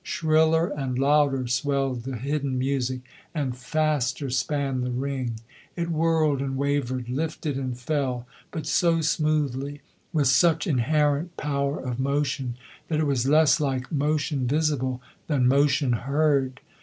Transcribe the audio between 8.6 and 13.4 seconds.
so smoothly, with such inherent power of motion, that it was